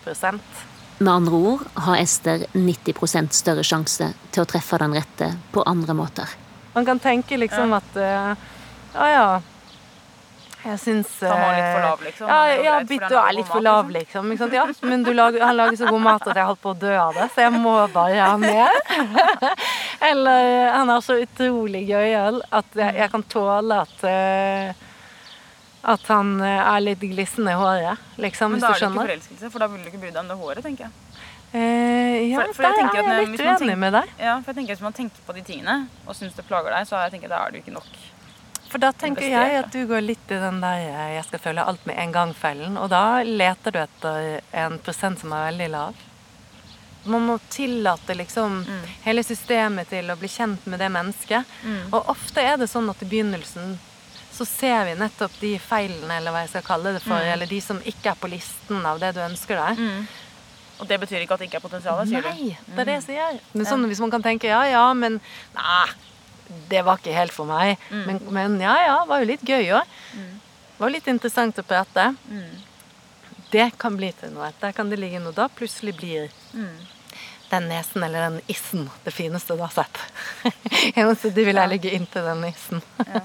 [1.01, 5.95] Med andre ord har Ester 90 større sjanse til å treffe den rette på andre
[5.95, 6.29] måter.
[6.73, 8.35] Man kan tenke liksom at eh,
[8.95, 9.41] Ja, ja.
[10.61, 12.29] Jeg syns Han var litt for eh, lav, liksom.
[12.29, 14.29] Ja, ja bitt du er litt for lav, liksom.
[14.37, 14.57] Sant?
[14.59, 16.93] Ja, men du lager, han lager så god mat at jeg holdt på å dø
[17.01, 18.77] av det, så jeg må bare ha mer.
[20.11, 24.87] Eller han er så utrolig gøyal at jeg, jeg kan tåle at eh,
[25.81, 28.99] at han er litt glissen i håret, liksom, hvis du skjønner.
[28.99, 30.37] Men da er det ikke forelskelse, for da vil du ikke bry deg om det
[30.37, 31.10] håret, tenker jeg.
[31.53, 34.11] Eh, ja, For- for jeg der at er jeg litt man uenig med deg.
[34.21, 36.87] Ja, for jeg tenker Hvis man tenker på de tingene og syns det plager deg,
[36.87, 37.89] så jeg tenker, da er du ikke nok.
[38.71, 41.67] For da tenker jeg at du går litt i den der eh, 'jeg skal føle
[41.67, 42.79] alt med en gang'-fellen.
[42.79, 45.95] Og da leter du etter en prosent som er veldig lav.
[47.07, 48.85] Man må tillate liksom Mm.
[49.05, 51.45] hele systemet til å bli kjent med det mennesket.
[51.93, 53.79] Og ofte er det sånn at i begynnelsen
[54.33, 57.33] så ser vi nettopp de feilene, eller hva jeg skal kalle det for, Mm.
[57.33, 60.07] eller de som ikke er på listen av det du ønsker deg.
[60.81, 62.29] Og det betyr ikke at det ikke er potensial, sier du?
[62.31, 63.41] Nei, det er det jeg sier.
[63.53, 65.19] Men sånn hvis man kan tenke ja, ja, men
[65.57, 65.89] nei,
[66.71, 67.77] det var ikke helt for meg.
[67.93, 69.99] Men, men ja, ja, var jo litt gøy òg.
[70.15, 72.07] Det var litt interessant å prate.
[73.53, 74.49] Det kan bli til noe.
[74.63, 75.35] Der kan det ligge noe.
[75.37, 76.31] Da plutselig blir
[77.51, 80.01] den nesen eller den issen det fineste du har sett.
[80.95, 82.83] Eneste de vil jeg legge inntil den issen.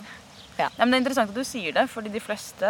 [0.55, 2.69] Ja, men Det er interessant at du sier det, fordi de fleste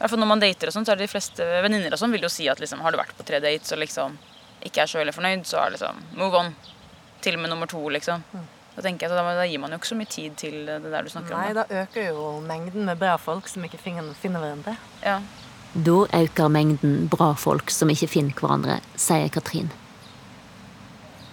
[0.00, 2.14] hvert fall Når man dater, og sånn, så er det de fleste venninner og sånn
[2.14, 4.16] vil jo si at liksom, har du vært på tre dates og liksom
[4.64, 6.54] ikke er så veldig fornøyd, så er det liksom move on.
[7.24, 8.24] Til og med nummer to, liksom.
[8.76, 10.78] Da tenker jeg, så da, da gir man jo ikke så mye tid til det
[10.88, 11.58] der du snakker Nei, om.
[11.58, 14.76] da øker jo mengden med bra folk som ikke finner, finner hverandre.
[15.02, 15.04] Da.
[15.04, 15.18] Ja.
[15.74, 19.68] Da øker mengden bra folk som ikke finner hverandre, sier Katrin.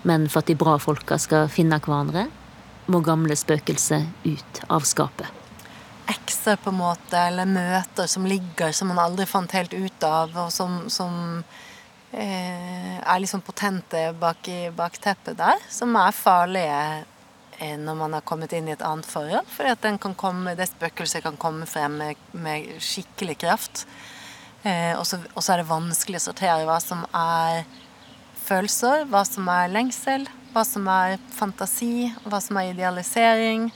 [0.08, 2.27] Men for at de bra folka skal finne hverandre,
[2.88, 5.37] må gamle spøkelser ut av skapet.
[6.08, 10.36] Ekser på en måte, eller møter som ligger som man aldri fant helt ut av,
[10.46, 11.43] og som, som
[12.12, 16.80] eh, er liksom potente bak i bakteppet der, som er farlige
[17.60, 19.48] eh, når man har kommet inn i et annet forhold.
[19.52, 23.86] For det spøkelset kan komme frem med, med skikkelig kraft.
[24.63, 25.20] Eh, og så
[25.54, 27.67] er det vanskelig å sortere hva som er
[28.48, 33.67] følelser, hva som er lengsel, hva som er fantasi, hva som er idealisering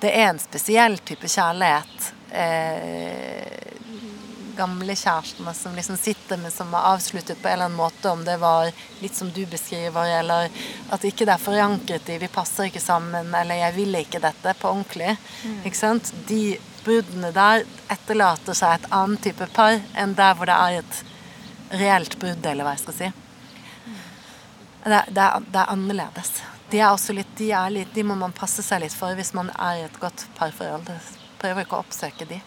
[0.00, 2.12] det er en spesiell type kjærlighet.
[2.32, 3.72] Eh,
[4.56, 8.24] gamle kjærestene som liksom sitter med som er avsluttet på en eller annen måte, om
[8.24, 10.50] det var litt som du beskriver, eller
[10.92, 14.54] at ikke det er forankret i 'vi passer ikke sammen', eller 'jeg vil ikke dette'
[14.60, 15.16] på ordentlig.
[15.64, 16.12] Ikke sant?
[16.28, 21.04] De bruddene der etterlater seg et annet type par enn der hvor det er et
[21.70, 23.12] reelt brudd, eller hva jeg skal si.
[24.84, 26.42] Det, det, er, det er annerledes.
[26.72, 29.34] De er også litt, de, er litt, de må man passe seg litt for hvis
[29.36, 30.88] man er i et godt parforhold.
[31.42, 32.40] Prøver ikke å oppsøke de.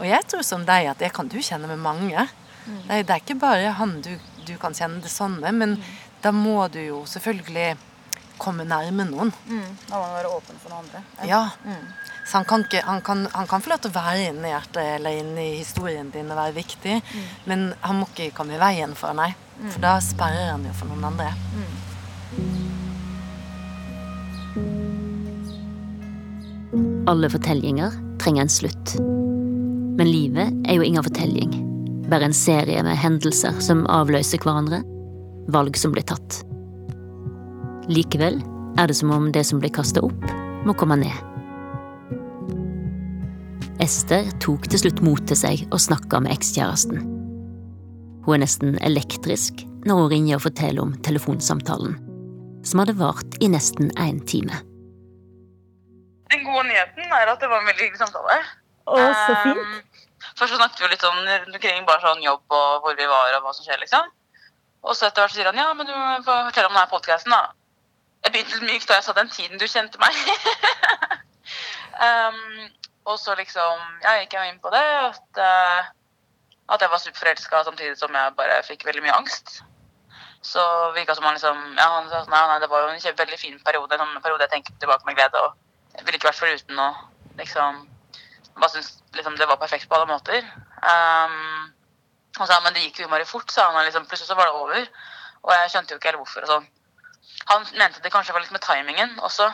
[0.00, 2.28] Og jeg tror som deg at det kan du kjenne med mange.
[2.64, 4.12] Det, er, det er ikke bare han du,
[4.46, 5.74] du kan kjenne det sånn med, men
[6.22, 7.74] da må du jo selvfølgelig
[8.40, 9.34] komme nærme noen.
[9.90, 11.02] Da må man være åpen for noen andre.
[11.28, 11.42] Ja.
[12.24, 14.82] Så han kan, ikke, han, kan, han kan få lov til å være inni hjertet
[14.94, 17.00] eller inni historien din og være viktig,
[17.50, 19.34] men han må ikke komme i veien for deg.
[19.66, 21.32] For da sperrer han jo for noen andre.
[27.10, 27.90] Alle fortellinger
[28.22, 28.92] trenger en slutt.
[29.98, 31.56] Men livet er jo ingen fortelling.
[32.06, 34.78] Bare en serie med hendelser som avløser hverandre.
[35.50, 36.44] Valg som blir tatt.
[37.90, 38.38] Likevel
[38.78, 40.28] er det som om det som blir kasta opp,
[40.62, 41.18] må komme ned.
[43.82, 47.02] Ester tok til slutt mot til seg og snakka med ekskjæresten.
[48.22, 51.98] Hun er nesten elektrisk når hun ringer og forteller om telefonsamtalen,
[52.62, 54.62] som hadde vart i nesten én time.
[56.30, 58.38] Den gode nyheten er at det var en veldig hyggelig samtale.
[58.86, 59.60] Å, så fint.
[59.60, 63.36] Um, først så snakket vi litt rundt omkring bare sånn jobb og hvor vi var
[63.36, 64.10] og hva som skjer, liksom.
[64.86, 67.54] Og så etter hvert sier han ja, men du må fortelle om denne podkasten, da.
[68.24, 70.16] Jeg begynte litt mykt da jeg sa den tiden du kjente meg.
[72.04, 72.68] um,
[73.10, 75.90] og så liksom ja, gikk jeg inn på det, at, uh,
[76.76, 79.60] at jeg var superforelska samtidig som jeg bare fikk veldig mye angst.
[80.42, 80.62] Så
[80.96, 83.40] virka som han liksom Ja, han sa sånn, nei, nei, det var jo en veldig
[83.40, 83.96] fin periode.
[83.96, 85.42] En sånn periode jeg tenker tilbake med glede.
[85.44, 86.90] Og jeg ville ikke vært foruten å
[87.40, 87.86] liksom
[88.60, 90.42] Bare syns liksom, det var perfekt på alle måter.
[90.84, 91.70] Um,
[92.36, 93.86] og sa men det gikk jo innmari fort, sa han.
[93.86, 94.88] Liksom, plutselig så var det over.
[95.46, 96.44] Og jeg skjønte jo ikke helt hvorfor.
[96.44, 96.66] og sånn.
[97.52, 99.46] Han mente det kanskje var litt med timingen også.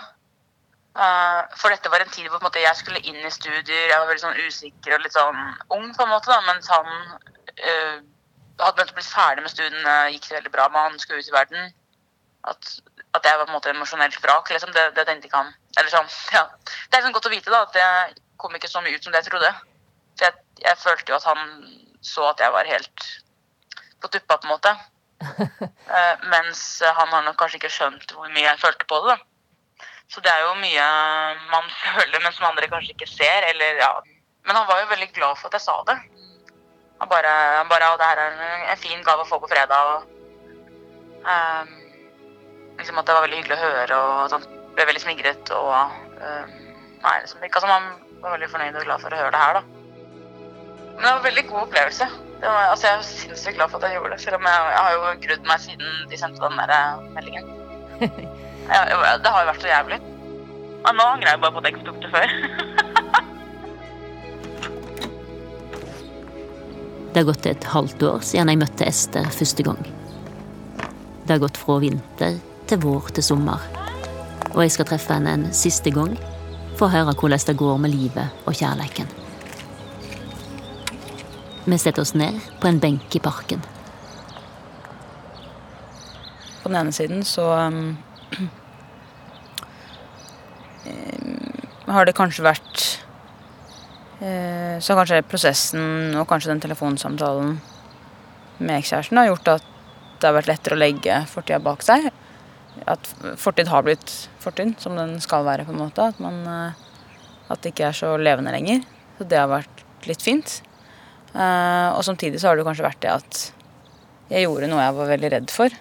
[0.96, 3.90] Uh, for dette var en tid hvor på en måte, jeg skulle inn i studier,
[3.90, 5.40] jeg var veldig sånn usikker og litt sånn
[5.76, 7.98] ung, på en måte, da, mens han uh,
[8.62, 11.28] hadde begynt å bli ferdig med studiene, gikk det veldig bra med han, skulle ut
[11.28, 11.68] i verden.
[12.48, 12.72] At,
[13.18, 15.52] at jeg var på en måte emosjonelt vrak, liksom, det, det tenkte ikke han.
[15.76, 16.44] Eller sånn, ja.
[16.88, 19.14] Det er liksom godt å vite da, at det kom ikke så mye ut som
[19.14, 19.52] det jeg trodde.
[20.16, 21.46] For jeg, jeg følte jo at han
[22.06, 23.06] så at jeg var helt
[24.02, 24.74] på tuppa, på en måte.
[25.16, 29.16] Uh, mens han har nok kanskje ikke skjønt hvor mye jeg følte på det.
[29.16, 29.86] da.
[30.12, 30.84] Så det er jo mye
[31.50, 33.48] man føler, men som andre kanskje ikke ser.
[33.50, 33.92] Eller, ja.
[34.46, 35.98] Men han var jo veldig glad for at jeg sa det.
[37.00, 39.90] Han bare, han bare det her er en fin gave å få på fredag.
[39.96, 40.06] Og,
[41.26, 41.74] um,
[42.78, 45.52] liksom at det var veldig hyggelig å høre, og han ble veldig smigret.
[45.56, 46.44] Og uh,
[47.02, 47.90] nei, liksom, ikke Altså, man
[48.22, 49.62] var veldig fornøyd og glad for å høre det her, da.
[50.96, 52.08] Men det var en veldig god opplevelse.
[52.40, 54.82] Var, altså, jeg er sinnssykt glad for at jeg gjorde det, selv om jeg, jeg
[54.86, 57.54] har jo grudd meg siden de sendte den der eh, meldingen.
[58.66, 59.96] Jeg, det har jo vært så jævlig.
[60.82, 62.32] Og nå angrer jeg bare på at jeg ikke tok det før.
[67.14, 69.78] Det har gått et halvt år siden jeg møtte Ester første gang.
[71.22, 72.36] Det har gått fra vinter
[72.68, 73.62] til vår til sommer.
[74.56, 76.16] Og jeg skal treffe henne en siste gang
[76.76, 79.08] for å høre hvordan det går med livet og kjærleiken.
[81.66, 83.60] Vi setter oss ned på en benk i parken.
[86.62, 87.96] På den ene siden så um,
[91.94, 92.96] har det kanskje vært
[94.16, 97.58] Eh, så kanskje prosessen og kanskje den telefonsamtalen
[98.58, 99.66] med ekskjæresten har gjort at
[100.16, 102.08] det har vært lettere å legge fortida bak seg.
[102.84, 103.08] At
[103.40, 104.12] fortid har blitt
[104.42, 105.64] fortid, som den skal være.
[105.64, 106.10] på en måte.
[106.12, 106.72] At, man, eh,
[107.48, 108.84] at det ikke er så levende lenger.
[109.18, 110.60] Så det har vært litt fint.
[111.32, 113.42] Eh, og samtidig så har det kanskje vært det at
[114.30, 115.80] jeg gjorde noe jeg var veldig redd for.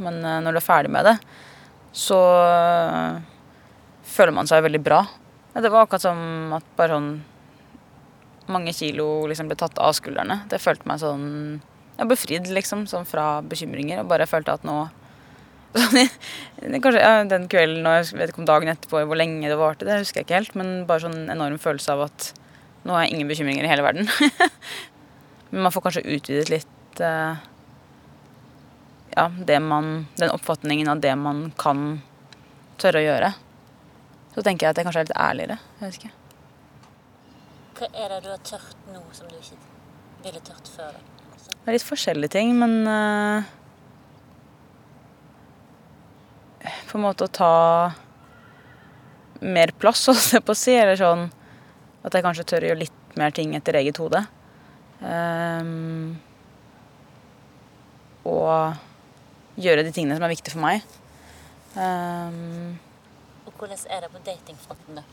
[0.00, 1.16] Men når du er ferdig med det,
[1.92, 2.16] så
[4.06, 5.00] føler man seg veldig bra.
[5.52, 7.10] Det var akkurat som at bare sånn
[8.50, 10.42] mange kilo liksom ble tatt av skuldrene.
[10.50, 11.26] Det følte meg sånn
[12.00, 14.00] Jeg befridd, liksom, sånn fra bekymringer.
[14.00, 14.86] Og bare følte at nå
[16.82, 19.86] Kanskje ja, den kvelden og jeg vet ikke om dagen etterpå hvor lenge det varte,
[19.86, 20.56] det husker jeg ikke helt.
[20.58, 22.30] Men bare sånn enorm følelse av at
[22.86, 24.08] nå har jeg ingen bekymringer i hele verden.
[25.52, 27.38] men man får kanskje utvidet litt uh,
[29.16, 29.28] ja,
[29.60, 32.00] man, den oppfatningen av det man kan
[32.80, 33.30] tørre å gjøre.
[34.34, 35.58] Så tenker jeg at jeg kanskje er litt ærligere.
[35.78, 36.12] Jeg vet ikke.
[37.80, 39.58] Hva er det du har tørt nå som du ikke
[40.26, 40.98] ville tørt før?
[41.50, 43.48] Det er litt forskjellige ting, men uh,
[46.60, 47.54] På en måte å ta
[49.40, 50.74] mer plass, holdt jeg på å si.
[50.76, 51.28] Eller sånn
[52.04, 54.22] at jeg kanskje tør å gjøre litt mer ting etter eget hode.
[55.00, 56.18] Um,
[58.28, 60.84] og gjøre de tingene som er viktige for meg.
[61.74, 62.76] Um,
[63.46, 65.06] og hvordan er det på datingfronten, da?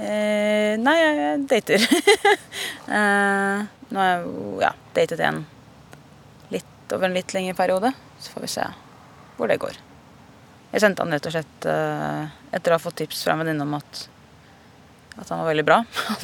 [0.00, 1.82] Eh, nei, jeg dater.
[2.96, 5.42] eh, nå har jeg jo ja, datet en
[6.54, 7.92] litt over en litt lengre periode.
[8.22, 8.66] Så får vi se
[9.36, 9.76] hvor det går.
[10.70, 13.64] Jeg sendte han rett og slett eh, etter å ha fått tips fra en venninne
[13.66, 14.04] om at,
[15.16, 15.80] at han var veldig bra.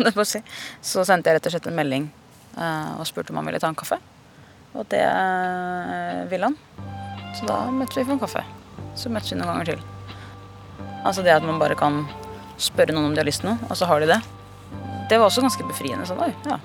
[0.91, 2.07] så sendte jeg rett og slett en melding
[2.55, 3.99] eh, og spurte om han ville ta en kaffe.
[4.77, 6.59] Og det eh, ville han.
[7.37, 8.45] Så da møttes vi for en kaffe.
[8.97, 9.85] Så møttes vi noen ganger til.
[11.07, 12.05] Altså det at man bare kan
[12.63, 14.23] spørre noen om de har lyst til noe, og så har de det.
[15.11, 16.07] Det var også ganske befriende.
[16.09, 16.59] Sånn, ja.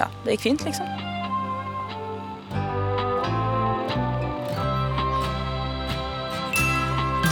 [0.00, 0.88] ja, det gikk fint, liksom.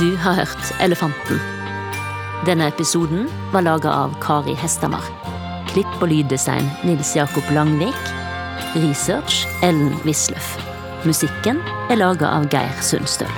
[0.00, 1.40] Du har hørt Elefanten.
[2.46, 5.04] Denne episoden var laga av Kari Hestamar.
[5.68, 8.08] Klipp og lyddesign Nils Jakob Langvik.
[8.80, 10.54] Research Ellen Wisløff.
[11.04, 11.60] Musikken
[11.92, 13.28] er laga av Geir Sundstøl.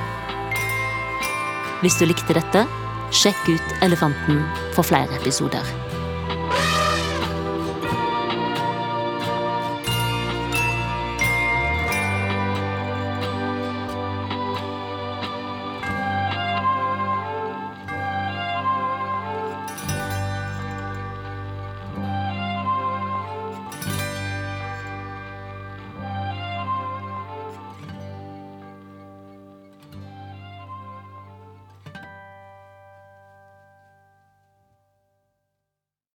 [1.82, 2.62] Hvis du likte dette,
[3.10, 4.44] Sjekk ut Elefanten
[4.76, 5.66] for flere episoder.